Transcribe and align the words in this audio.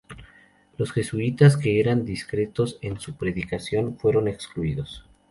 Los 0.79 0.93
jesuitas, 0.93 1.55
que 1.57 1.79
eran 1.79 2.03
discretos 2.05 2.79
en 2.81 2.99
su 2.99 3.15
predicación, 3.17 3.99
fueron 3.99 4.27
excluidos. 4.27 5.05